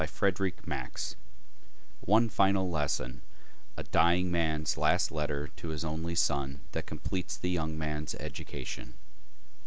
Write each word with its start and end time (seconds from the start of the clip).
Frederic 0.09 0.63
Max_ 0.65 1.13
One 1.99 2.27
final 2.27 2.67
lesson 2.71 3.21
a 3.77 3.83
dying 3.83 4.31
man's 4.31 4.75
last 4.75 5.11
letter 5.11 5.49
to 5.57 5.67
his 5.67 5.85
only 5.85 6.15
son 6.15 6.61
that 6.71 6.87
completes 6.87 7.37
the 7.37 7.51
young 7.51 7.77
man's 7.77 8.15
education. 8.15 8.95